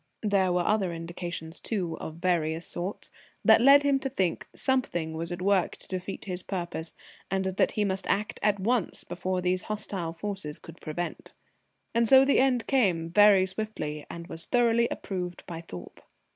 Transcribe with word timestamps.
There 0.23 0.51
were 0.51 0.65
other 0.65 0.91
indications 0.95 1.59
too, 1.59 1.95
of 1.99 2.15
various 2.15 2.65
sorts, 2.65 3.11
that 3.45 3.61
led 3.61 3.83
him 3.83 3.99
to 3.99 4.09
think 4.09 4.47
something 4.55 5.13
was 5.13 5.31
at 5.31 5.43
work 5.43 5.77
to 5.77 5.87
defeat 5.87 6.25
his 6.25 6.41
purpose, 6.41 6.95
and 7.29 7.45
that 7.45 7.73
he 7.73 7.85
must 7.85 8.07
act 8.09 8.39
at 8.41 8.59
once 8.59 9.03
before 9.03 9.43
these 9.43 9.61
hostile 9.69 10.11
forces 10.13 10.57
could 10.57 10.81
prevent. 10.81 11.33
And 11.93 12.09
so 12.09 12.25
the 12.25 12.39
end 12.39 12.65
came 12.65 13.11
very 13.11 13.45
swiftly, 13.45 14.07
and 14.09 14.25
was 14.25 14.47
thoroughly 14.47 14.87
approved 14.89 15.45
by 15.45 15.61
Thorpe. 15.61 16.01